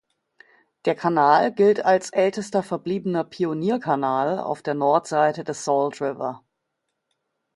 Der 0.85 0.95
Kanal 0.95 1.53
gilt 1.53 1.85
als 1.85 2.09
ältester 2.09 2.63
verbliebener 2.63 3.23
Pionier 3.23 3.77
Kanal 3.79 4.39
auf 4.39 4.63
der 4.63 4.73
Nordseite 4.73 5.43
des 5.43 5.63
Salt 5.63 6.01
River. 6.01 6.43